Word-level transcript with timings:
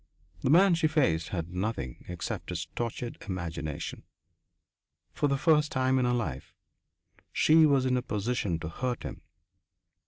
The 0.41 0.49
man 0.49 0.73
she 0.73 0.87
faced 0.87 1.27
had 1.29 1.53
nothing 1.53 2.05
except 2.07 2.49
his 2.49 2.65
tortured 2.75 3.21
imagination. 3.29 4.01
For 5.13 5.27
the 5.27 5.37
first 5.37 5.71
time 5.71 5.99
in 5.99 6.05
her 6.05 6.11
life 6.13 6.55
she 7.31 7.67
was 7.67 7.85
in 7.85 7.95
a 7.95 8.01
position 8.01 8.57
to 8.61 8.67
hurt 8.67 9.03
him. 9.03 9.21